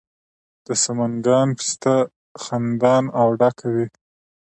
د 0.65 0.67
سمنګان 0.83 1.47
پسته 1.57 1.95
خندان 2.43 3.03
او 3.19 3.27
ډکه 3.39 3.67
وي. 3.73 3.87